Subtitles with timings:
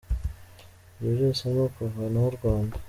[0.95, 2.75] Ibyo byose ni ukuvanaho u Rwanda.